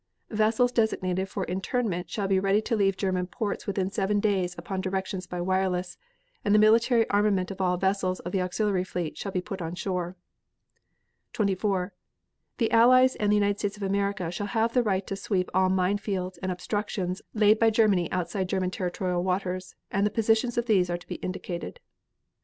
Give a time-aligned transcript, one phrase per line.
[0.31, 4.81] Vessels designated for internment, shall be ready to leave German ports within seven days upon
[4.81, 5.95] directions by wireless,
[6.43, 9.75] and the military armament of all vessels of the auxiliary fleet shall be put on
[9.75, 10.15] shore.
[11.33, 11.93] 24.
[12.57, 15.69] The Allies and the United States of America shall have the right to sweep all
[15.69, 20.65] mine fields and obstructions laid by Germany outside German territorial waters, and the positions of
[20.65, 21.79] these are to be indicated.